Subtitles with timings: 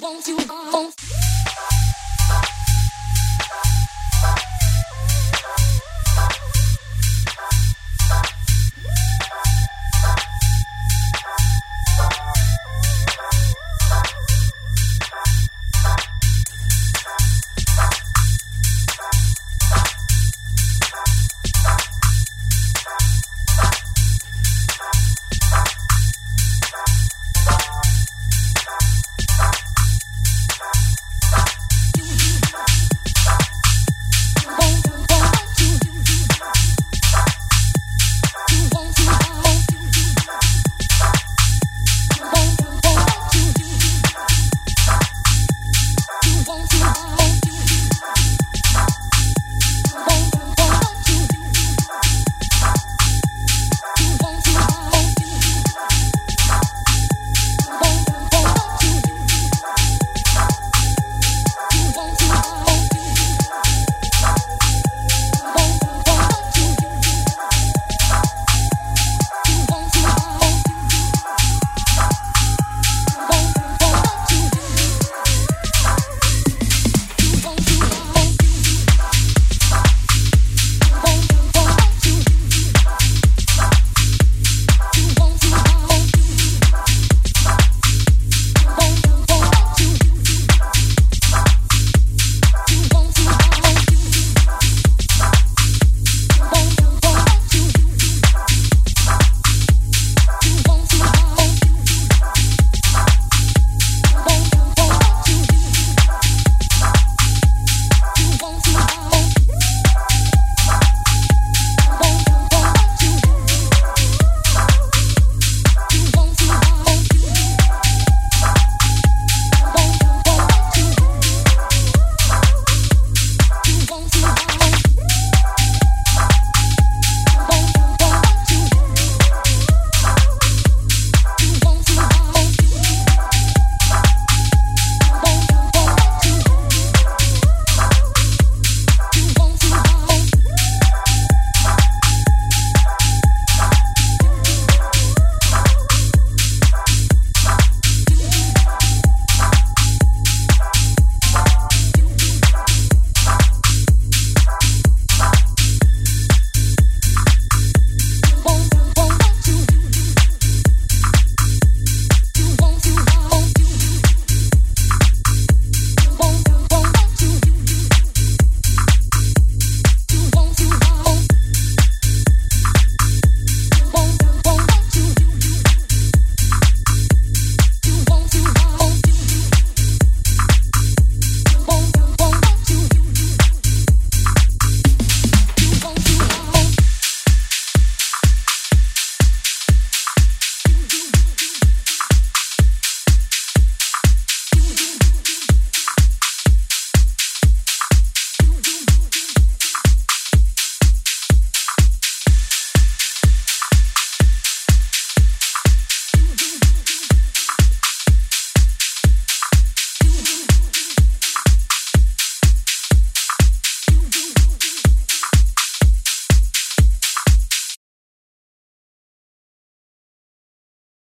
[0.00, 1.21] won't you, won't.